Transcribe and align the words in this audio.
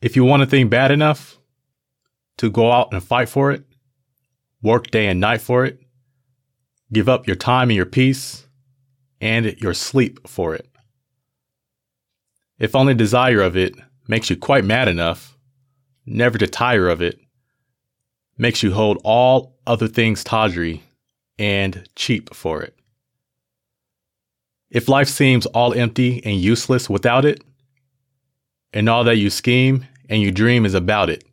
If 0.00 0.14
you 0.14 0.24
want 0.24 0.42
a 0.42 0.46
thing 0.46 0.68
bad 0.68 0.90
enough 0.90 1.38
to 2.38 2.50
go 2.50 2.70
out 2.70 2.92
and 2.92 3.02
fight 3.02 3.28
for 3.28 3.50
it, 3.50 3.64
work 4.62 4.90
day 4.90 5.08
and 5.08 5.20
night 5.20 5.40
for 5.40 5.64
it, 5.64 5.80
give 6.92 7.08
up 7.08 7.26
your 7.26 7.36
time 7.36 7.70
and 7.70 7.76
your 7.76 7.86
peace 7.86 8.46
and 9.20 9.46
your 9.60 9.74
sleep 9.74 10.26
for 10.28 10.54
it. 10.54 10.68
If 12.58 12.76
only 12.76 12.94
desire 12.94 13.40
of 13.40 13.56
it 13.56 13.74
makes 14.06 14.30
you 14.30 14.36
quite 14.36 14.64
mad 14.64 14.88
enough, 14.88 15.36
never 16.06 16.38
to 16.38 16.46
tire 16.46 16.88
of 16.88 17.02
it, 17.02 17.18
makes 18.36 18.62
you 18.62 18.72
hold 18.72 19.00
all 19.04 19.56
other 19.66 19.88
things 19.88 20.22
tawdry 20.22 20.82
and 21.38 21.88
cheap 21.96 22.34
for 22.34 22.62
it. 22.62 22.74
If 24.70 24.88
life 24.88 25.08
seems 25.08 25.46
all 25.46 25.74
empty 25.74 26.24
and 26.24 26.36
useless 26.36 26.88
without 26.88 27.24
it, 27.24 27.42
and 28.72 28.88
all 28.88 29.04
that 29.04 29.16
you 29.16 29.30
scheme 29.30 29.86
and 30.08 30.22
you 30.22 30.30
dream 30.30 30.64
is 30.64 30.74
about 30.74 31.10
it, 31.10 31.24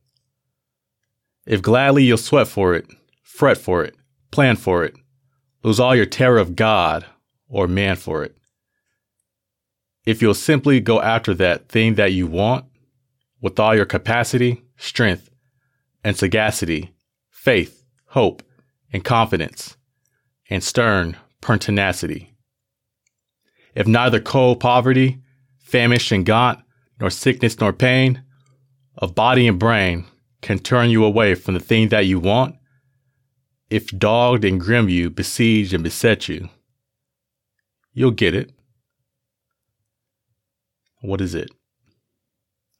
if 1.46 1.62
gladly 1.62 2.04
you'll 2.04 2.18
sweat 2.18 2.48
for 2.48 2.74
it, 2.76 2.88
fret 3.22 3.58
for 3.58 3.84
it, 3.84 3.96
plan 4.32 4.56
for 4.56 4.84
it, 4.84 4.96
lose 5.64 5.80
all 5.80 5.96
your 5.96 6.06
terror 6.06 6.38
of 6.38 6.56
God 6.56 7.06
or 7.48 7.68
man 7.68 7.96
for 7.96 8.24
it. 8.24 8.36
If 10.06 10.22
you'll 10.22 10.34
simply 10.34 10.80
go 10.80 11.02
after 11.02 11.34
that 11.36 11.70
thing 11.70 11.96
that 11.96 12.14
you 12.14 12.28
want 12.28 12.66
with 13.42 13.60
all 13.60 13.76
your 13.76 13.86
capacity, 13.86 14.64
strength, 14.78 15.30
and 16.04 16.16
sagacity, 16.16 16.92
faith, 17.30 17.84
hope, 18.08 18.44
and 18.94 19.04
confidence, 19.04 19.78
and 20.50 20.64
stern 20.64 21.18
pertinacity. 21.42 22.32
If 23.74 23.88
neither 23.88 24.20
cold 24.20 24.60
poverty, 24.60 25.20
famished 25.58 26.12
and 26.12 26.26
gaunt, 26.26 26.60
nor 27.00 27.10
sickness 27.10 27.60
nor 27.60 27.74
pain, 27.74 28.24
of 28.98 29.16
body 29.16 29.48
and 29.48 29.60
brain, 29.60 30.06
can 30.42 30.60
turn 30.60 30.90
you 30.90 31.04
away 31.04 31.36
from 31.36 31.54
the 31.54 31.60
thing 31.60 31.90
that 31.90 32.06
you 32.06 32.20
want, 32.20 32.56
if 33.70 33.88
dogged 33.88 34.46
and 34.46 34.60
grim 34.60 34.88
you 34.88 35.10
besiege 35.10 35.74
and 35.74 35.84
beset 35.84 36.28
you, 36.28 36.50
you'll 37.94 38.12
get 38.12 38.36
it. 38.36 38.52
What 41.02 41.22
is 41.22 41.36
it? 41.36 41.52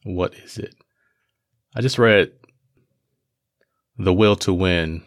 What 0.04 0.34
is 0.34 0.58
it? 0.58 0.74
I 1.74 1.80
just 1.80 1.98
read 1.98 2.32
The 3.98 4.12
Will 4.12 4.36
to 4.36 4.52
Win 4.54 5.02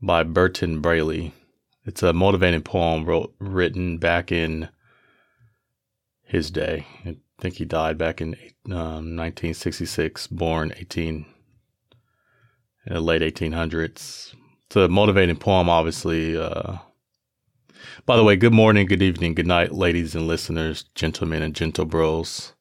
by 0.00 0.24
Berton 0.24 0.80
Braley. 0.80 1.32
It's 1.84 2.02
a 2.02 2.12
motivating 2.12 2.62
poem 2.62 3.04
wrote, 3.04 3.34
written 3.38 3.98
back 3.98 4.32
in 4.32 4.68
his 6.32 6.50
day. 6.50 6.86
I 7.04 7.16
think 7.38 7.56
he 7.56 7.66
died 7.66 7.98
back 7.98 8.22
in 8.22 8.30
um, 8.66 9.14
1966, 9.16 10.28
born 10.28 10.72
18 10.78 11.26
in 12.86 12.94
the 12.94 13.00
late 13.02 13.20
1800s. 13.20 14.34
It's 14.64 14.76
a 14.76 14.88
motivating 14.88 15.36
poem, 15.36 15.68
obviously. 15.68 16.34
Uh, 16.34 16.78
by 18.06 18.16
the 18.16 18.24
way, 18.24 18.36
good 18.36 18.54
morning, 18.54 18.86
good 18.86 19.02
evening, 19.02 19.34
good 19.34 19.46
night, 19.46 19.72
ladies 19.72 20.14
and 20.14 20.26
listeners, 20.26 20.84
gentlemen 20.94 21.42
and 21.42 21.54
gentle 21.54 21.84
bros. 21.84 22.54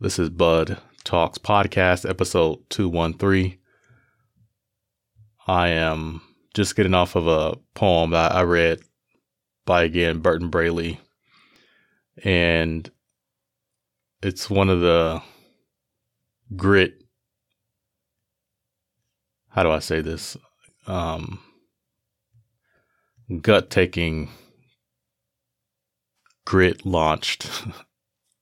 This 0.00 0.18
is 0.18 0.30
Bud 0.30 0.78
Talks 1.04 1.38
Podcast, 1.38 2.08
episode 2.08 2.58
213. 2.70 3.56
I 5.46 5.68
am 5.68 6.22
just 6.54 6.74
getting 6.74 6.94
off 6.94 7.14
of 7.14 7.28
a 7.28 7.56
poem 7.74 8.10
that 8.10 8.34
I 8.34 8.42
read 8.42 8.80
by 9.64 9.84
again 9.84 10.18
Berton 10.18 10.50
Braley. 10.50 10.98
And 12.24 12.90
it's 14.22 14.50
one 14.50 14.68
of 14.68 14.80
the 14.80 15.22
grit 16.56 17.00
how 19.50 19.64
do 19.64 19.70
I 19.70 19.80
say 19.80 20.00
this? 20.00 20.36
Um 20.86 21.40
gut 23.42 23.70
taking 23.70 24.30
grit 26.44 26.84
launched 26.86 27.48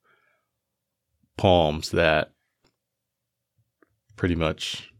poems 1.36 1.90
that 1.90 2.32
pretty 4.16 4.34
much 4.34 4.90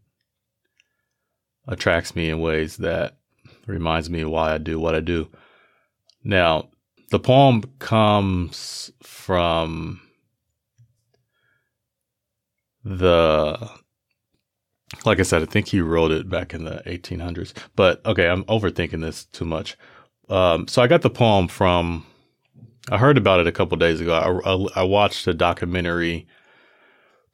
attracts 1.67 2.15
me 2.17 2.31
in 2.31 2.41
ways 2.41 2.79
that 2.79 3.19
reminds 3.67 4.09
me 4.09 4.25
why 4.25 4.55
I 4.55 4.59
do 4.59 4.79
what 4.79 4.95
I 4.95 5.01
do. 5.01 5.29
Now, 6.25 6.71
the 7.11 7.21
poem 7.21 7.63
comes 7.79 8.91
from 9.03 10.01
the 12.85 13.71
like 15.05 15.21
I 15.21 15.23
said, 15.23 15.43
I 15.43 15.47
think 15.47 15.69
he 15.69 15.81
wrote 15.81 16.11
it 16.11 16.29
back 16.29 16.55
in 16.55 16.65
the 16.65 16.83
1800s. 16.87 17.53
But 17.77 18.05
okay, 18.07 18.29
I'm 18.29 18.45
overthinking 18.45 19.03
this 19.03 19.27
too 19.27 19.45
much. 19.45 19.77
Um, 20.29 20.67
so 20.67 20.83
I 20.83 20.87
got 20.87 21.03
the 21.03 21.11
poem 21.11 21.49
from 21.49 22.07
I 22.91 22.97
heard 22.97 23.19
about 23.19 23.41
it 23.41 23.47
a 23.47 23.53
couple 23.53 23.77
days 23.77 24.01
ago. 24.01 24.15
I, 24.15 24.51
I, 24.51 24.81
I, 24.81 24.83
watched 24.83 25.27
a 25.27 25.35
documentary 25.35 26.27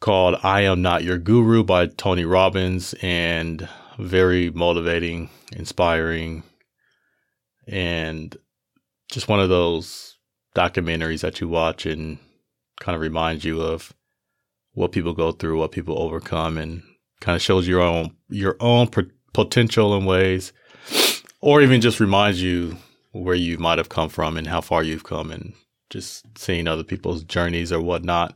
called 0.00 0.38
I 0.42 0.62
Am 0.62 0.82
Not 0.82 1.04
Your 1.04 1.18
Guru 1.18 1.62
by 1.62 1.86
Tony 1.86 2.24
Robbins 2.24 2.94
and 3.02 3.68
very 3.98 4.50
motivating, 4.50 5.30
inspiring, 5.52 6.42
and 7.68 8.36
just 9.10 9.28
one 9.28 9.40
of 9.40 9.48
those 9.48 10.16
documentaries 10.56 11.20
that 11.20 11.40
you 11.40 11.48
watch 11.48 11.86
and 11.86 12.18
kind 12.80 12.94
of 12.96 13.02
reminds 13.02 13.44
you 13.44 13.60
of 13.60 13.92
what 14.72 14.92
people 14.92 15.12
go 15.12 15.32
through, 15.32 15.58
what 15.58 15.72
people 15.72 15.98
overcome, 15.98 16.58
and 16.58 16.82
kind 17.20 17.36
of 17.36 17.42
shows 17.42 17.66
your 17.66 17.80
own 17.80 18.14
your 18.28 18.56
own 18.60 18.88
potential 19.32 19.96
in 19.96 20.04
ways, 20.04 20.52
or 21.40 21.62
even 21.62 21.80
just 21.80 22.00
reminds 22.00 22.42
you 22.42 22.76
where 23.12 23.34
you 23.34 23.58
might 23.58 23.78
have 23.78 23.88
come 23.88 24.08
from 24.08 24.36
and 24.36 24.46
how 24.46 24.60
far 24.60 24.82
you've 24.82 25.04
come 25.04 25.30
and 25.30 25.54
just 25.90 26.26
seeing 26.36 26.66
other 26.66 26.82
people's 26.82 27.22
journeys 27.22 27.72
or 27.72 27.80
whatnot. 27.80 28.34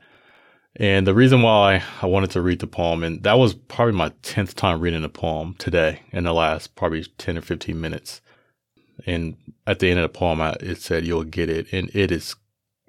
And 0.77 1.07
the 1.07 1.15
reason 1.15 1.43
why 1.43 1.83
I 2.01 2.07
wanted 2.07 2.31
to 2.33 2.43
read 2.43 2.61
the 2.61 2.69
poem, 2.69 3.03
and 3.03 3.25
that 3.25 3.39
was 3.39 3.55
probably 3.55 3.95
my 3.95 4.11
10th 4.23 4.55
time 4.55 4.81
reading 4.81 5.03
a 5.03 5.09
poem 5.09 5.55
today 5.59 6.03
in 6.13 6.23
the 6.23 6.33
last 6.33 6.77
probably 6.77 7.05
10 7.19 7.39
or 7.39 7.41
15 7.41 7.81
minutes. 7.81 8.21
And 9.07 9.37
at 9.67 9.79
the 9.79 9.91
end 9.91 10.01
of 10.01 10.13
the 10.13 10.19
poem, 10.19 10.41
I, 10.41 10.53
it 10.61 10.79
said, 10.79 11.05
You'll 11.05 11.25
get 11.25 11.49
it. 11.49 11.73
And 11.73 11.91
it 11.95 12.11
is 12.11 12.35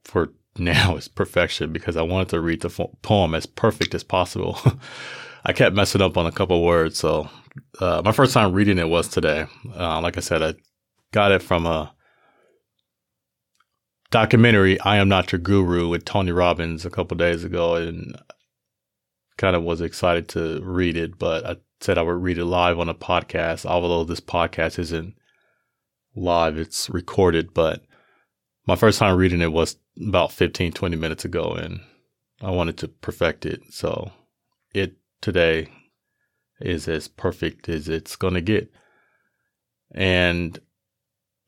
for 0.04 0.32
now, 0.58 0.96
it's 0.96 1.08
perfection 1.08 1.72
because 1.72 1.96
I 1.98 2.02
wanted 2.02 2.30
to 2.30 2.40
read 2.40 2.62
the 2.62 2.70
fo- 2.70 2.98
poem 3.02 3.36
as 3.36 3.46
perfect 3.46 3.94
as 3.96 4.04
possible. 4.04 4.60
I 5.46 5.54
kept 5.54 5.76
messing 5.76 6.02
up 6.02 6.18
on 6.18 6.26
a 6.26 6.32
couple 6.32 6.64
words. 6.64 6.98
So 6.98 7.30
uh, 7.80 8.02
my 8.04 8.12
first 8.12 8.34
time 8.34 8.54
reading 8.54 8.78
it 8.78 8.90
was 8.90 9.08
today. 9.08 9.48
Uh, 9.76 10.02
like 10.02 10.18
I 10.18 10.22
said, 10.22 10.44
I 10.44 10.56
got 11.12 11.32
it 11.32 11.42
from 11.42 11.66
a 11.66 11.94
documentary, 14.12 14.80
I 14.82 14.98
Am 14.98 15.08
Not 15.08 15.32
Your 15.32 15.40
Guru, 15.40 15.88
with 15.88 16.06
Tony 16.06 16.32
Robbins 16.32 16.86
a 16.86 16.90
couple 16.90 17.16
days 17.16 17.44
ago, 17.44 17.76
and 17.76 18.20
kind 19.38 19.56
of 19.56 19.64
was 19.64 19.82
excited 19.82 20.28
to 20.30 20.62
read 20.62 20.98
it, 20.98 21.18
but 21.18 21.46
I 21.46 21.56
said 21.80 21.98
I 21.98 22.02
would 22.02 22.22
read 22.22 22.38
it 22.38 22.46
live 22.46 22.78
on 22.80 22.90
a 22.90 22.94
podcast, 22.94 23.66
although 23.66 24.04
this 24.04 24.20
podcast 24.20 24.78
isn't 24.80 25.16
live, 26.16 26.58
it's 26.58 26.90
recorded. 26.90 27.54
But 27.54 27.84
my 28.66 28.76
first 28.76 29.00
time 29.00 29.18
reading 29.18 29.42
it 29.42 29.52
was 29.52 29.78
about 30.08 30.32
15, 30.32 30.72
20 30.72 30.96
minutes 30.96 31.26
ago, 31.26 31.54
and 31.54 31.82
I 32.42 32.52
wanted 32.52 32.78
to 32.80 32.88
perfect 32.88 33.46
it. 33.46 33.62
So 33.72 34.12
it 34.74 34.96
today 35.22 35.68
is 36.62 36.88
as 36.88 37.08
perfect 37.08 37.70
as 37.70 37.88
it's 37.90 38.16
going 38.16 38.34
to 38.34 38.42
get. 38.42 38.72
And 39.92 40.60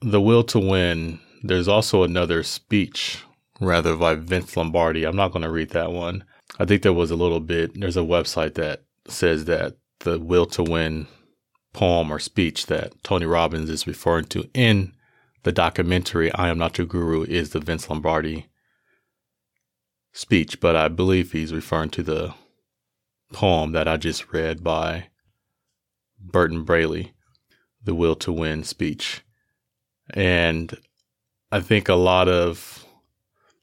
the 0.02 0.22
will 0.22 0.44
to 0.46 0.60
win, 0.60 1.20
there's 1.44 1.68
also 1.68 2.04
another 2.04 2.44
speech, 2.44 3.24
rather, 3.60 3.96
by 3.96 4.16
Vince 4.16 4.58
Lombardi. 4.58 5.06
I'm 5.06 5.16
not 5.16 5.32
going 5.32 5.44
to 5.44 5.52
read 5.52 5.72
that 5.72 5.92
one. 5.92 6.24
I 6.60 6.66
think 6.66 6.82
there 6.82 6.94
was 6.94 7.12
a 7.12 7.16
little 7.16 7.40
bit, 7.40 7.80
there's 7.80 7.98
a 7.98 8.02
website 8.02 8.56
that 8.56 8.84
says 9.08 9.46
that 9.46 9.78
the 10.00 10.20
will 10.20 10.46
to 10.48 10.64
win 10.64 11.08
poem 11.74 12.12
or 12.12 12.20
speech 12.20 12.66
that 12.68 13.02
Tony 13.04 13.26
Robbins 13.26 13.70
is 13.70 13.88
referring 13.88 14.26
to 14.26 14.50
in 14.54 14.94
the 15.44 15.52
documentary 15.52 16.32
I 16.34 16.50
Am 16.50 16.58
Not 16.58 16.78
Your 16.78 16.88
Guru 16.88 17.24
is 17.24 17.52
the 17.52 17.60
Vince 17.60 17.90
Lombardi 17.90 18.48
speech, 20.12 20.60
but 20.60 20.76
I 20.76 20.88
believe 20.88 21.32
he's 21.32 21.54
referring 21.54 21.90
to 21.92 22.04
the 22.04 22.34
poem 23.34 23.72
that 23.72 23.88
I 23.88 23.98
just 23.98 24.32
read 24.34 24.64
by 24.64 25.08
Berton 26.20 26.64
Braley, 26.64 27.14
The 27.84 27.96
Will 27.96 28.16
to 28.18 28.32
Win 28.32 28.64
speech. 28.64 29.22
And 30.14 30.78
I 31.52 31.62
think 31.62 31.88
a 31.90 31.96
lot 31.96 32.28
of, 32.28 32.86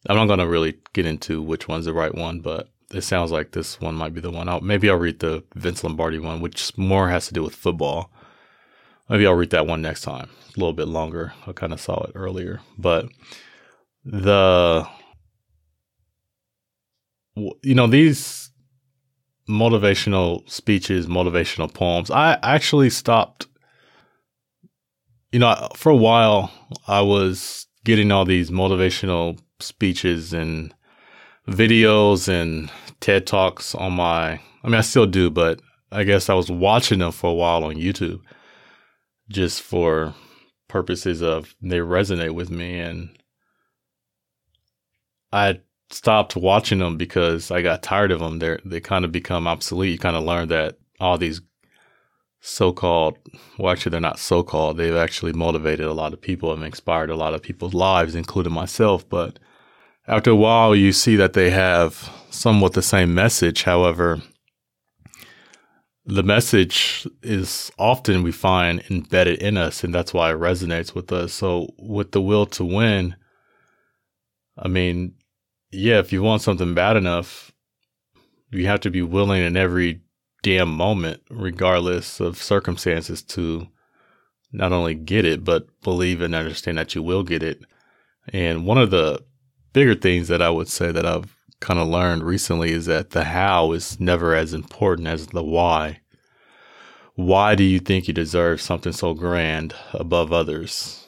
I'm 0.09 0.17
not 0.17 0.27
going 0.27 0.39
to 0.39 0.49
really 0.49 0.79
get 0.93 1.07
into 1.07 1.43
which 1.43 1.69
one's 1.69 1.85
the 1.85 1.93
right 1.93 2.15
one, 2.15 2.41
but 2.41 2.69
it 2.93 3.03
sounds 3.03 3.31
like 3.31 3.53
this 3.53 3.81
one 3.81 3.95
might 3.95 4.15
be 4.15 4.21
the 4.21 4.31
one. 4.31 4.49
I'll, 4.49 4.61
maybe 4.61 4.89
I'll 4.89 4.97
read 4.97 5.19
the 5.19 5.45
Vince 5.55 5.85
Lombardi 5.85 6.19
one, 6.19 6.41
which 6.41 6.77
more 6.77 7.09
has 7.09 7.27
to 7.29 7.35
do 7.35 7.43
with 7.43 7.55
football. 7.55 8.11
Maybe 9.09 9.27
I'll 9.27 9.35
read 9.35 9.51
that 9.51 9.67
one 9.67 9.83
next 9.83 10.03
time. 10.03 10.31
a 10.57 10.61
little 10.61 10.73
bit 10.73 10.89
longer. 10.89 11.33
I 11.47 11.53
kind 11.53 11.73
of 11.73 11.81
saw 11.81 12.05
it 12.05 12.13
earlier, 12.15 12.61
but 12.79 13.09
the 14.05 14.87
you 17.63 17.75
know, 17.75 17.87
these 17.87 18.51
motivational 19.49 20.49
speeches, 20.51 21.07
motivational 21.07 21.73
poems, 21.73 22.11
I 22.11 22.39
actually 22.43 22.91
stopped. 22.91 23.47
You 25.33 25.39
know, 25.41 25.69
for 25.77 25.91
a 25.91 25.97
while, 25.97 26.51
I 26.87 27.03
was 27.03 27.67
getting 27.85 28.11
all 28.11 28.25
these 28.25 28.51
motivational 28.51 29.39
speeches 29.61 30.33
and 30.33 30.75
videos 31.49 32.29
and 32.29 32.71
TED 33.01 33.27
Talks 33.27 33.75
on 33.75 33.93
my, 33.95 34.33
I 34.33 34.41
mean, 34.65 34.75
I 34.75 34.83
still 34.83 35.07
do, 35.07 35.31
but 35.31 35.61
I 35.91 36.05
guess 36.05 36.29
I 36.29 36.35
was 36.35 36.51
watching 36.51 36.99
them 36.99 37.13
for 37.13 37.31
a 37.31 37.35
while 37.35 37.65
on 37.65 37.75
YouTube 37.75 38.21
just 39.31 39.63
for 39.63 40.15
purposes 40.69 41.23
of 41.23 41.55
they 41.63 41.79
resonate 41.79 42.35
with 42.35 42.51
me. 42.51 42.79
And 42.79 43.11
I 45.33 45.61
stopped 45.91 46.37
watching 46.37 46.79
them 46.79 46.97
because 46.97 47.51
I 47.51 47.63
got 47.63 47.83
tired 47.83 48.11
of 48.11 48.21
them. 48.21 48.39
They're, 48.39 48.61
they 48.65 48.81
kind 48.81 49.05
of 49.05 49.13
become 49.13 49.47
obsolete. 49.47 49.93
You 49.93 49.99
kind 49.99 50.17
of 50.17 50.25
learn 50.25 50.49
that 50.49 50.79
all 51.01 51.17
these 51.17 51.41
so-called, 52.41 53.19
well, 53.59 53.73
actually 53.73 53.91
they're 53.91 54.01
not 54.01 54.19
so-called. 54.19 54.77
They've 54.77 54.95
actually 54.95 55.33
motivated 55.33 55.87
a 55.87 55.93
lot 55.93 56.13
of 56.13 56.21
people 56.21 56.53
and 56.53 56.63
inspired 56.63 57.11
a 57.11 57.17
lot 57.17 57.35
of 57.35 57.43
people's 57.43 57.75
lives, 57.75 58.15
including 58.15 58.53
myself. 58.53 59.09
But 59.09 59.39
after 60.09 60.31
a 60.31 60.37
while, 60.37 60.75
you 60.75 60.93
see 60.93 61.17
that 61.17 61.35
they 61.35 61.51
have 61.51 62.11
somewhat 62.31 62.73
the 62.73 62.83
same 62.83 63.15
message. 63.15 63.65
However, 63.65 64.23
the 66.07 66.23
message 66.23 67.07
is 67.23 67.71
often 67.79 68.23
we 68.23 68.33
find 68.33 68.83
embedded 68.89 69.43
in 69.43 69.59
us, 69.59 69.85
and 69.85 69.95
that's 69.95 70.15
why 70.15 70.31
it 70.31 70.39
resonates 70.39 70.95
with 70.95 71.13
us. 71.13 71.35
So, 71.35 71.75
with 71.79 72.13
the 72.13 72.23
will 72.23 72.47
to 72.47 72.65
win, 72.65 73.17
I 74.57 74.69
mean, 74.69 75.15
yeah, 75.71 75.99
if 75.99 76.11
you 76.11 76.23
want 76.23 76.41
something 76.41 76.73
bad 76.75 76.97
enough, 76.97 77.53
you 78.51 78.67
have 78.67 78.81
to 78.81 78.91
be 78.91 79.03
willing 79.03 79.43
in 79.43 79.59
every 79.59 80.01
damn 80.43 80.71
moment, 80.71 81.21
regardless 81.29 82.19
of 82.19 82.43
circumstances, 82.43 83.23
to 83.23 83.69
not 84.51 84.73
only 84.73 84.95
get 84.95 85.27
it, 85.27 85.45
but 85.45 85.67
believe 85.83 86.23
and 86.23 86.35
understand 86.35 86.79
that 86.79 86.95
you 86.95 87.03
will 87.03 87.23
get 87.23 87.43
it. 87.43 87.61
And 88.33 88.65
one 88.65 88.79
of 88.79 88.91
the 88.91 89.23
bigger 89.79 89.95
things 89.95 90.27
that 90.27 90.43
I 90.43 90.51
would 90.51 90.67
say 90.67 90.91
that 90.91 91.07
I've 91.07 91.37
kind 91.61 91.79
of 91.79 91.87
learned 91.87 92.25
recently 92.25 92.73
is 92.73 92.87
that 92.87 93.11
the 93.11 93.23
how 93.23 93.71
is 93.71 94.01
never 94.01 94.35
as 94.35 94.53
important 94.53 95.07
as 95.07 95.29
the 95.29 95.45
why. 95.45 96.01
Why 97.15 97.55
do 97.55 97.63
you 97.63 97.79
think 97.79 98.09
you 98.09 98.13
deserve 98.13 98.61
something 98.61 98.93
so 98.93 99.15
grand 99.15 99.77
above 99.93 100.33
others? 100.33 101.07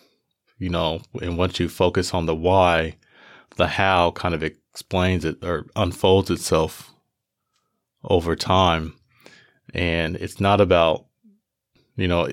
You 0.56 0.68
know, 0.68 1.00
and 1.20 1.36
once 1.36 1.58
you 1.58 1.68
focus 1.68 2.14
on 2.14 2.26
the 2.26 2.34
why, 2.36 2.96
the 3.56 3.66
how 3.66 4.12
kind 4.12 4.36
of 4.36 4.44
explains 4.44 5.24
it 5.24 5.42
or 5.42 5.66
unfolds 5.74 6.30
itself 6.30 6.94
over 8.04 8.36
time. 8.36 8.94
And 9.74 10.14
it's 10.14 10.38
not 10.38 10.60
about, 10.60 11.06
you 11.96 12.06
know, 12.06 12.28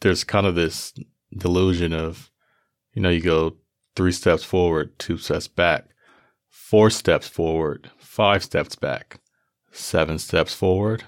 there's 0.00 0.22
kind 0.22 0.46
of 0.46 0.54
this 0.54 0.94
delusion 1.36 1.92
of, 1.92 2.30
you 2.94 3.02
know, 3.02 3.10
you 3.10 3.20
go 3.20 3.56
three 3.96 4.12
steps 4.12 4.44
forward, 4.44 4.98
two 4.98 5.16
steps 5.16 5.48
back, 5.48 5.86
four 6.48 6.90
steps 6.90 7.28
forward, 7.28 7.90
five 7.98 8.42
steps 8.42 8.76
back, 8.76 9.20
seven 9.72 10.18
steps 10.18 10.54
forward, 10.54 11.04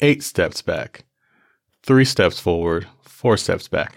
eight 0.00 0.22
steps 0.22 0.62
back, 0.62 1.04
three 1.82 2.04
steps 2.04 2.40
forward, 2.40 2.86
four 3.02 3.36
steps 3.36 3.68
back. 3.68 3.96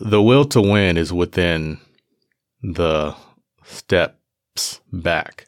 The 0.00 0.22
will 0.22 0.44
to 0.46 0.60
win 0.60 0.96
is 0.96 1.12
within 1.12 1.78
the 2.62 3.14
steps 3.64 4.80
back. 4.90 5.46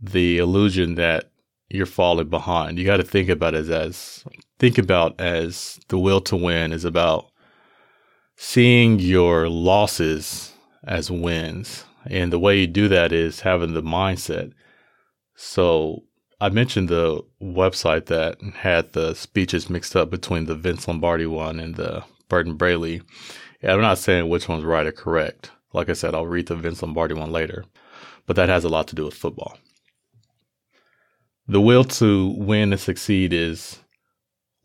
The 0.00 0.38
illusion 0.38 0.94
that 0.94 1.30
you're 1.68 1.86
falling 1.86 2.28
behind. 2.28 2.78
You 2.78 2.84
got 2.84 2.96
to 2.96 3.04
think 3.04 3.28
about 3.28 3.54
it 3.54 3.68
as 3.68 4.24
think 4.58 4.76
about 4.76 5.20
as 5.20 5.78
the 5.88 5.98
will 5.98 6.20
to 6.22 6.36
win 6.36 6.72
is 6.72 6.84
about 6.84 7.30
seeing 8.42 8.98
your 8.98 9.50
losses 9.50 10.54
as 10.84 11.10
wins. 11.10 11.84
And 12.06 12.32
the 12.32 12.38
way 12.38 12.58
you 12.58 12.66
do 12.66 12.88
that 12.88 13.12
is 13.12 13.40
having 13.40 13.74
the 13.74 13.82
mindset. 13.82 14.52
So 15.36 16.04
I 16.40 16.48
mentioned 16.48 16.88
the 16.88 17.22
website 17.42 18.06
that 18.06 18.40
had 18.54 18.94
the 18.94 19.12
speeches 19.12 19.68
mixed 19.68 19.94
up 19.94 20.08
between 20.08 20.46
the 20.46 20.54
Vince 20.54 20.88
Lombardi 20.88 21.26
one 21.26 21.60
and 21.60 21.74
the 21.74 22.02
Berton 22.30 22.54
Braley. 22.54 23.02
And 23.60 23.72
I'm 23.72 23.82
not 23.82 23.98
saying 23.98 24.30
which 24.30 24.48
one's 24.48 24.64
right 24.64 24.86
or 24.86 24.92
correct. 24.92 25.50
Like 25.74 25.90
I 25.90 25.92
said, 25.92 26.14
I'll 26.14 26.26
read 26.26 26.46
the 26.46 26.56
Vince 26.56 26.80
Lombardi 26.80 27.12
one 27.12 27.30
later, 27.30 27.66
but 28.26 28.36
that 28.36 28.48
has 28.48 28.64
a 28.64 28.70
lot 28.70 28.88
to 28.88 28.94
do 28.94 29.04
with 29.04 29.12
football. 29.12 29.58
The 31.46 31.60
will 31.60 31.84
to 31.84 32.28
win 32.38 32.72
and 32.72 32.80
succeed 32.80 33.34
is 33.34 33.80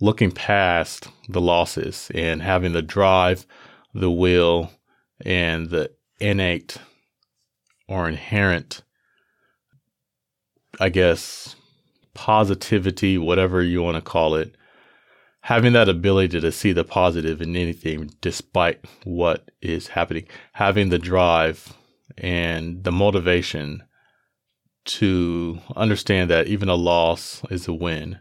looking 0.06 0.32
past 0.32 1.10
the 1.28 1.42
losses 1.42 2.12
and 2.14 2.40
having 2.44 2.74
the 2.74 2.82
drive, 2.84 3.44
the 3.92 4.12
will, 4.12 4.70
and 5.26 5.72
the 5.72 5.90
innate 6.20 6.78
or 7.88 8.08
inherent, 8.08 8.84
I 10.80 10.90
guess, 10.90 11.56
positivity, 12.14 13.18
whatever 13.18 13.64
you 13.64 13.82
want 13.82 13.96
to 13.96 14.02
call 14.02 14.36
it, 14.36 14.56
having 15.42 15.74
that 15.74 15.90
ability 15.90 16.40
to 16.40 16.52
see 16.52 16.72
the 16.72 16.84
positive 16.84 17.42
in 17.42 17.56
anything 17.56 18.12
despite 18.22 18.86
what 19.06 19.50
is 19.60 19.88
happening, 19.88 20.28
having 20.54 20.90
the 20.90 21.00
drive 21.00 21.74
and 22.16 22.84
the 22.84 22.92
motivation 22.92 23.82
to 24.86 25.60
understand 25.76 26.30
that 26.30 26.46
even 26.46 26.70
a 26.70 26.76
loss 26.76 27.42
is 27.50 27.68
a 27.68 27.74
win. 27.74 28.20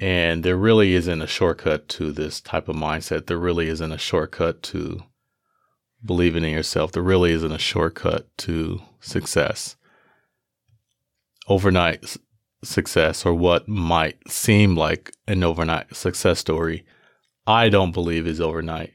And 0.00 0.42
there 0.42 0.56
really 0.56 0.94
isn't 0.94 1.20
a 1.20 1.26
shortcut 1.26 1.86
to 1.90 2.10
this 2.10 2.40
type 2.40 2.68
of 2.68 2.76
mindset. 2.76 3.26
There 3.26 3.36
really 3.38 3.68
isn't 3.68 3.92
a 3.92 3.98
shortcut 3.98 4.62
to 4.64 5.02
believing 6.02 6.42
in 6.42 6.50
yourself. 6.50 6.92
There 6.92 7.02
really 7.02 7.32
isn't 7.32 7.52
a 7.52 7.58
shortcut 7.58 8.26
to 8.38 8.80
success. 9.00 9.76
Overnight 11.48 12.16
success, 12.64 13.26
or 13.26 13.34
what 13.34 13.68
might 13.68 14.16
seem 14.26 14.74
like 14.74 15.12
an 15.28 15.42
overnight 15.44 15.94
success 15.94 16.38
story, 16.38 16.86
I 17.46 17.68
don't 17.68 17.92
believe 17.92 18.26
is 18.26 18.40
overnight. 18.40 18.94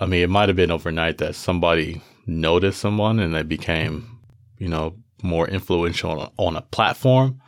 I 0.00 0.06
mean, 0.06 0.22
it 0.22 0.30
might 0.30 0.48
have 0.48 0.56
been 0.56 0.70
overnight 0.72 1.18
that 1.18 1.36
somebody 1.36 2.02
noticed 2.26 2.80
someone 2.80 3.20
and 3.20 3.32
they 3.32 3.42
became, 3.42 4.18
you 4.58 4.68
know, 4.68 4.96
more 5.22 5.46
influential 5.46 6.32
on 6.36 6.56
a, 6.56 6.62
platform 6.62 7.40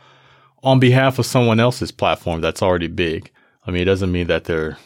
on 0.65 0.79
behalf 0.79 1.19
of 1.19 1.27
someone 1.27 1.59
else's 1.59 1.91
platform 1.91 2.41
that's 2.41 2.63
already 2.63 2.87
big. 2.87 3.31
I 3.65 3.71
mean, 3.71 3.83
it 3.83 3.85
doesn't 3.85 4.11
mean 4.11 4.27
that 4.27 4.45
they're 4.45 4.77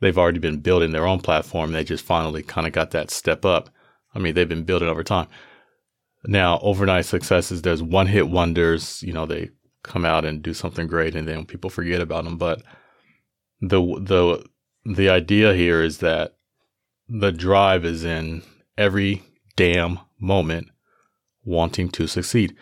they've 0.00 0.16
already 0.16 0.38
been 0.38 0.60
building 0.60 0.92
their 0.92 1.06
own 1.06 1.18
platform. 1.20 1.72
They 1.72 1.82
just 1.84 2.04
finally 2.04 2.44
kind 2.44 2.66
of 2.66 2.72
got 2.72 2.92
that 2.92 3.10
step 3.10 3.44
up. 3.44 3.68
I 4.14 4.20
mean, 4.20 4.34
they've 4.34 4.48
been 4.48 4.64
building 4.64 4.88
over 4.88 5.02
time. 5.02 5.26
Now, 6.24 6.60
overnight 6.62 7.04
successes, 7.04 7.62
there's 7.62 7.82
one 7.82 8.06
hit 8.06 8.28
wonders. 8.28 9.02
You 9.02 9.12
know, 9.12 9.26
they 9.26 9.50
come 9.82 10.04
out 10.04 10.24
and 10.24 10.40
do 10.40 10.54
something 10.54 10.86
great, 10.86 11.16
and 11.16 11.26
then 11.26 11.44
people 11.44 11.68
forget 11.68 12.00
about 12.00 12.24
them. 12.24 12.38
But 12.38 12.62
the 13.60 13.80
the 13.80 14.46
the 14.84 15.10
idea 15.10 15.52
here 15.52 15.82
is 15.82 15.98
that 15.98 16.36
the 17.08 17.32
drive 17.32 17.84
is 17.84 18.04
in 18.04 18.42
every 18.76 19.22
damn 19.56 19.98
moment 20.20 20.68
wanting 21.44 21.88
to 21.90 22.06
succeed. 22.06 22.56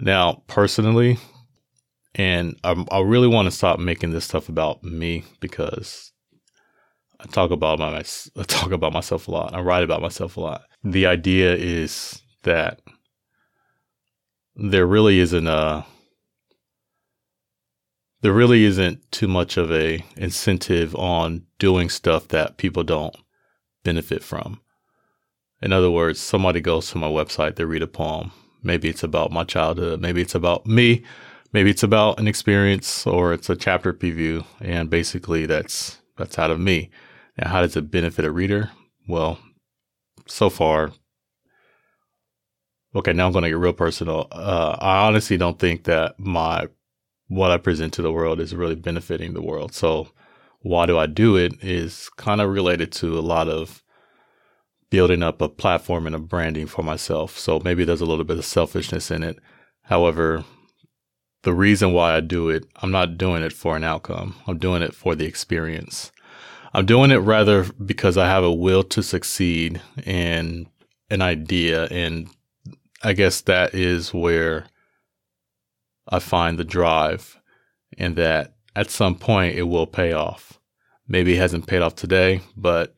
Now, 0.00 0.42
personally, 0.46 1.18
and 2.14 2.58
I, 2.64 2.84
I 2.90 3.00
really 3.00 3.28
want 3.28 3.46
to 3.46 3.50
stop 3.50 3.78
making 3.78 4.12
this 4.12 4.24
stuff 4.24 4.48
about 4.48 4.82
me 4.82 5.24
because 5.40 6.12
I 7.20 7.26
talk 7.26 7.50
about 7.50 7.78
my 7.78 7.98
I 8.36 8.42
talk 8.44 8.72
about 8.72 8.94
myself 8.94 9.28
a 9.28 9.30
lot. 9.30 9.54
I 9.54 9.60
write 9.60 9.84
about 9.84 10.00
myself 10.00 10.36
a 10.36 10.40
lot. 10.40 10.62
The 10.82 11.06
idea 11.06 11.54
is 11.54 12.22
that 12.44 12.80
there 14.56 14.86
really 14.86 15.18
isn't 15.18 15.46
a 15.46 15.84
there 18.22 18.32
really 18.32 18.64
isn't 18.64 19.10
too 19.12 19.28
much 19.28 19.56
of 19.58 19.70
a 19.70 20.04
incentive 20.16 20.94
on 20.96 21.44
doing 21.58 21.90
stuff 21.90 22.28
that 22.28 22.56
people 22.56 22.84
don't 22.84 23.16
benefit 23.84 24.22
from. 24.22 24.60
In 25.60 25.72
other 25.72 25.90
words, 25.90 26.20
somebody 26.20 26.60
goes 26.62 26.90
to 26.90 26.98
my 26.98 27.08
website, 27.08 27.56
they 27.56 27.64
read 27.64 27.82
a 27.82 27.86
poem. 27.86 28.32
Maybe 28.62 28.88
it's 28.88 29.02
about 29.02 29.32
my 29.32 29.44
childhood, 29.44 30.00
maybe 30.00 30.20
it's 30.20 30.34
about 30.34 30.66
me, 30.66 31.02
maybe 31.52 31.70
it's 31.70 31.82
about 31.82 32.18
an 32.18 32.28
experience 32.28 33.06
or 33.06 33.32
it's 33.32 33.50
a 33.50 33.56
chapter 33.56 33.92
preview 33.92 34.44
and 34.60 34.90
basically 34.90 35.46
that's 35.46 35.98
that's 36.16 36.38
out 36.38 36.50
of 36.50 36.60
me. 36.60 36.90
Now, 37.38 37.48
how 37.48 37.60
does 37.62 37.76
it 37.76 37.90
benefit 37.90 38.24
a 38.24 38.30
reader? 38.30 38.70
Well, 39.08 39.38
so 40.26 40.50
far, 40.50 40.92
okay, 42.94 43.12
now 43.12 43.26
I'm 43.26 43.32
going 43.32 43.44
to 43.44 43.48
get 43.48 43.58
real 43.58 43.72
personal. 43.72 44.28
Uh, 44.30 44.76
I 44.78 45.06
honestly 45.06 45.36
don't 45.36 45.58
think 45.58 45.84
that 45.84 46.18
my 46.18 46.68
what 47.28 47.52
I 47.52 47.58
present 47.58 47.92
to 47.94 48.02
the 48.02 48.12
world 48.12 48.40
is 48.40 48.54
really 48.54 48.74
benefiting 48.74 49.34
the 49.34 49.42
world. 49.42 49.72
So, 49.72 50.08
why 50.62 50.86
do 50.86 50.98
I 50.98 51.06
do 51.06 51.36
it? 51.36 51.62
Is 51.62 52.10
kind 52.16 52.40
of 52.40 52.50
related 52.50 52.92
to 52.92 53.18
a 53.18 53.20
lot 53.20 53.48
of 53.48 53.82
building 54.90 55.22
up 55.22 55.40
a 55.40 55.48
platform 55.48 56.06
and 56.06 56.16
a 56.16 56.18
branding 56.18 56.66
for 56.66 56.82
myself. 56.82 57.38
So 57.38 57.60
maybe 57.64 57.84
there's 57.84 58.00
a 58.00 58.06
little 58.06 58.24
bit 58.24 58.38
of 58.38 58.44
selfishness 58.44 59.10
in 59.10 59.22
it. 59.22 59.38
However, 59.82 60.44
the 61.42 61.54
reason 61.54 61.92
why 61.92 62.16
I 62.16 62.20
do 62.20 62.50
it, 62.50 62.66
I'm 62.76 62.90
not 62.90 63.16
doing 63.16 63.42
it 63.42 63.52
for 63.52 63.76
an 63.76 63.84
outcome. 63.84 64.34
I'm 64.46 64.58
doing 64.58 64.82
it 64.82 64.94
for 64.94 65.14
the 65.14 65.24
experience. 65.24 66.12
I'm 66.74 66.86
doing 66.86 67.10
it 67.10 67.16
rather 67.16 67.64
because 67.84 68.16
I 68.18 68.26
have 68.26 68.44
a 68.44 68.52
will 68.52 68.82
to 68.84 69.02
succeed 69.02 69.80
and 70.04 70.66
an 71.08 71.22
idea. 71.22 71.86
And 71.86 72.28
I 73.02 73.12
guess 73.14 73.40
that 73.42 73.74
is 73.74 74.12
where 74.12 74.66
I 76.08 76.18
find 76.18 76.58
the 76.58 76.64
drive 76.64 77.38
and 77.96 78.16
that 78.16 78.54
at 78.76 78.90
some 78.90 79.16
point 79.16 79.56
it 79.56 79.64
will 79.64 79.86
pay 79.86 80.12
off. 80.12 80.58
Maybe 81.08 81.34
it 81.34 81.38
hasn't 81.38 81.66
paid 81.66 81.82
off 81.82 81.96
today, 81.96 82.40
but 82.56 82.94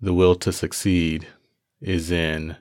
the 0.00 0.12
will 0.12 0.34
to 0.36 0.52
succeed 0.52 1.26
is 1.80 2.10
in 2.10 2.56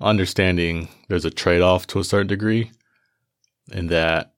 understanding 0.00 0.88
there's 1.08 1.24
a 1.24 1.30
trade 1.30 1.60
off 1.60 1.86
to 1.86 1.98
a 1.98 2.04
certain 2.04 2.26
degree 2.26 2.70
and 3.72 3.88
that 3.88 4.34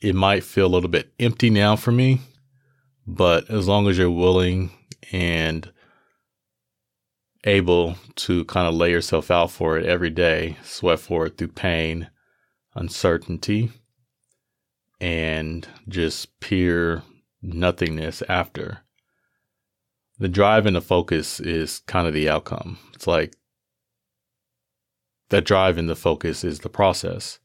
it 0.00 0.14
might 0.14 0.44
feel 0.44 0.66
a 0.66 0.74
little 0.74 0.90
bit 0.90 1.12
empty 1.18 1.48
now 1.48 1.76
for 1.76 1.92
me, 1.92 2.20
but 3.06 3.48
as 3.48 3.66
long 3.66 3.88
as 3.88 3.96
you're 3.96 4.10
willing 4.10 4.70
and 5.12 5.72
able 7.44 7.96
to 8.16 8.44
kind 8.46 8.66
of 8.66 8.74
lay 8.74 8.90
yourself 8.90 9.30
out 9.30 9.50
for 9.50 9.78
it 9.78 9.86
every 9.86 10.10
day, 10.10 10.56
sweat 10.62 10.98
for 10.98 11.26
it 11.26 11.38
through 11.38 11.48
pain, 11.48 12.10
uncertainty, 12.74 13.70
and 15.00 15.66
just 15.88 16.38
pure 16.40 17.02
nothingness 17.42 18.22
after. 18.28 18.83
The 20.18 20.28
drive 20.28 20.66
and 20.66 20.76
the 20.76 20.80
focus 20.80 21.40
is 21.40 21.80
kind 21.86 22.06
of 22.06 22.14
the 22.14 22.28
outcome. 22.28 22.78
It's 22.94 23.06
like 23.06 23.34
that 25.30 25.44
drive 25.44 25.78
and 25.78 25.88
the 25.88 25.96
focus 25.96 26.44
is 26.44 26.60
the 26.60 26.68
process. 26.68 27.40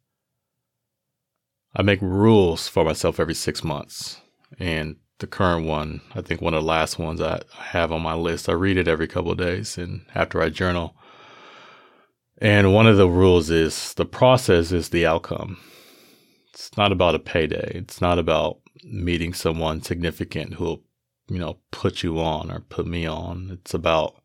I 1.76 1.82
make 1.82 2.02
rules 2.02 2.68
for 2.68 2.84
myself 2.84 3.20
every 3.20 3.34
six 3.34 3.64
months. 3.64 4.22
And 4.60 4.98
the 5.20 5.28
current 5.28 5.66
one, 5.66 6.02
I 6.16 6.22
think 6.22 6.42
one 6.42 6.54
of 6.54 6.64
the 6.64 6.68
last 6.68 6.98
ones 6.98 7.22
I 7.22 7.42
have 7.56 7.92
on 7.92 8.02
my 8.02 8.14
list, 8.14 8.50
I 8.50 8.54
read 8.54 8.78
it 8.78 8.88
every 8.88 9.08
couple 9.08 9.32
of 9.32 9.38
days 9.38 9.78
and 9.78 10.06
after 10.16 10.42
I 10.42 10.50
journal. 10.50 10.96
And 12.38 12.74
one 12.74 12.88
of 12.88 12.98
the 12.98 13.10
rules 13.10 13.50
is 13.50 13.94
the 13.96 14.06
process 14.06 14.72
is 14.72 14.90
the 14.90 15.06
outcome. 15.06 15.58
It's 16.54 16.76
not 16.78 16.92
about 16.92 17.16
a 17.16 17.20
payday. 17.20 17.72
It's 17.76 18.02
not 18.02 18.18
about 18.18 18.60
meeting 18.84 19.34
someone 19.34 19.82
significant 19.82 20.54
who 20.54 20.64
will, 20.64 20.84
you 21.30 21.40
know, 21.40 21.60
put 21.72 22.04
you 22.04 22.20
on 22.20 22.52
or 22.52 22.60
put 22.60 22.88
me 22.88 23.06
on. 23.06 23.50
It's 23.52 23.74
about 23.74 24.16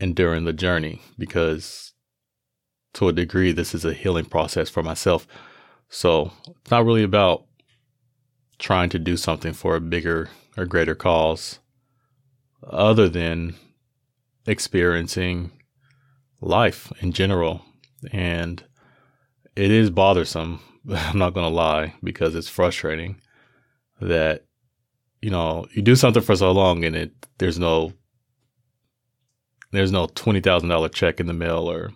enduring 0.00 0.44
the 0.44 0.52
journey 0.52 1.00
because 1.18 1.92
to 2.94 3.08
a 3.08 3.12
degree, 3.12 3.52
this 3.52 3.74
is 3.74 3.84
a 3.84 3.94
healing 3.94 4.24
process 4.24 4.68
for 4.68 4.82
myself. 4.82 5.26
So 5.88 6.32
it's 6.60 6.70
not 6.70 6.84
really 6.84 7.02
about 7.02 7.44
trying 8.58 8.90
to 8.90 8.98
do 8.98 9.16
something 9.16 9.52
for 9.52 9.76
a 9.76 9.80
bigger 9.80 10.30
or 10.56 10.66
greater 10.66 10.94
cause 10.94 11.58
other 12.62 13.08
than 13.08 13.54
experiencing 14.46 15.50
life 16.40 16.92
in 17.00 17.12
general. 17.12 17.62
And 18.12 18.64
it 19.56 19.70
is 19.70 19.90
bothersome, 19.90 20.60
I'm 20.90 21.18
not 21.18 21.34
going 21.34 21.48
to 21.48 21.54
lie, 21.54 21.94
because 22.02 22.34
it's 22.34 22.48
frustrating 22.48 23.20
that, 24.00 24.44
you 25.22 25.30
know, 25.30 25.66
you 25.72 25.80
do 25.80 25.96
something 25.96 26.22
for 26.22 26.36
so 26.36 26.50
long 26.52 26.84
and 26.84 26.96
it, 26.96 27.12
there's 27.38 27.58
no, 27.58 27.92
there's 29.70 29.92
no 29.92 30.08
$20,000 30.08 30.92
check 30.92 31.20
in 31.20 31.26
the 31.26 31.32
mail 31.32 31.70
or 31.70 31.92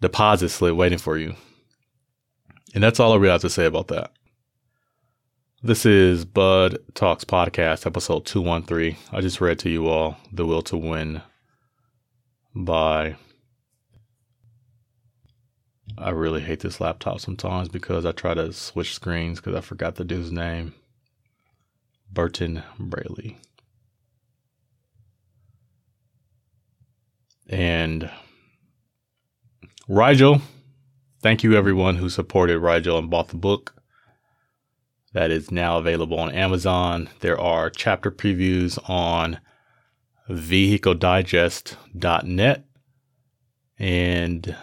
deposit 0.00 0.50
slip 0.50 0.74
waiting 0.74 0.98
for 0.98 1.16
you. 1.16 1.34
And 2.74 2.82
that's 2.82 3.00
all 3.00 3.12
I 3.12 3.16
really 3.16 3.32
have 3.32 3.40
to 3.42 3.50
say 3.50 3.64
about 3.64 3.88
that. 3.88 4.12
This 5.62 5.86
is 5.86 6.24
Bud 6.24 6.78
Talks 6.94 7.24
Podcast, 7.24 7.86
episode 7.86 8.26
213. 8.26 8.96
I 9.12 9.20
just 9.20 9.40
read 9.40 9.58
to 9.60 9.70
you 9.70 9.88
all 9.88 10.16
The 10.32 10.46
Will 10.46 10.62
to 10.62 10.76
Win 10.76 11.22
by. 12.54 13.16
I 15.96 16.10
really 16.10 16.42
hate 16.42 16.60
this 16.60 16.80
laptop 16.80 17.20
sometimes 17.20 17.68
because 17.68 18.04
I 18.04 18.12
try 18.12 18.34
to 18.34 18.52
switch 18.52 18.94
screens 18.94 19.40
because 19.40 19.56
I 19.56 19.60
forgot 19.60 19.96
the 19.96 20.04
dude's 20.04 20.30
name. 20.30 20.74
Berton 22.10 22.62
Braley. 22.78 23.38
And 27.48 28.10
Rigel, 29.88 30.42
thank 31.22 31.42
you 31.42 31.56
everyone 31.56 31.96
who 31.96 32.10
supported 32.10 32.58
Rigel 32.58 32.98
and 32.98 33.08
bought 33.08 33.28
the 33.28 33.36
book. 33.36 33.74
That 35.14 35.30
is 35.30 35.50
now 35.50 35.78
available 35.78 36.18
on 36.18 36.30
Amazon. 36.32 37.08
There 37.20 37.40
are 37.40 37.70
chapter 37.70 38.10
previews 38.10 38.78
on 38.88 39.40
vehicledigest.net. 40.28 42.64
And 43.78 44.56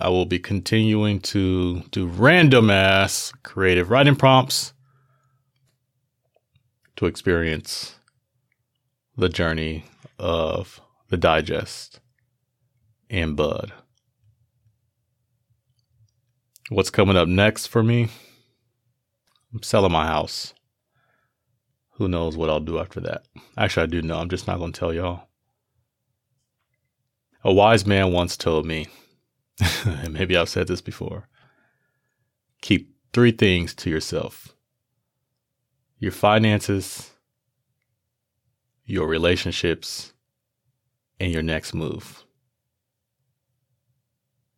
I 0.00 0.08
will 0.08 0.26
be 0.26 0.38
continuing 0.38 1.18
to 1.20 1.80
do 1.90 2.06
random 2.06 2.70
ass 2.70 3.32
creative 3.42 3.90
writing 3.90 4.16
prompts 4.16 4.72
to 7.02 7.08
experience 7.08 7.96
the 9.16 9.28
journey 9.28 9.84
of 10.20 10.80
the 11.08 11.16
digest 11.16 11.98
and 13.10 13.36
bud. 13.36 13.72
What's 16.68 16.90
coming 16.90 17.16
up 17.16 17.26
next 17.26 17.66
for 17.66 17.82
me? 17.82 18.06
I'm 19.52 19.64
selling 19.64 19.90
my 19.90 20.06
house. 20.06 20.54
Who 21.94 22.06
knows 22.06 22.36
what 22.36 22.48
I'll 22.48 22.60
do 22.60 22.78
after 22.78 23.00
that? 23.00 23.24
Actually, 23.58 23.82
I 23.82 23.86
do 23.86 24.02
know. 24.02 24.18
I'm 24.18 24.30
just 24.30 24.46
not 24.46 24.58
going 24.58 24.70
to 24.70 24.78
tell 24.78 24.92
y'all. 24.92 25.26
A 27.42 27.52
wise 27.52 27.84
man 27.84 28.12
once 28.12 28.36
told 28.36 28.64
me, 28.64 28.86
and 29.84 30.14
maybe 30.14 30.36
I've 30.36 30.48
said 30.48 30.68
this 30.68 30.80
before 30.80 31.28
keep 32.60 32.94
three 33.12 33.32
things 33.32 33.74
to 33.74 33.90
yourself 33.90 34.54
your 36.02 36.10
finances, 36.10 37.12
your 38.84 39.06
relationships, 39.06 40.12
and 41.20 41.30
your 41.32 41.44
next 41.44 41.74
move. 41.74 42.24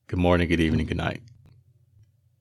Good 0.07 0.19
morning, 0.19 0.49
good 0.49 0.59
evening, 0.59 0.87
good 0.87 0.97
night. 0.97 1.21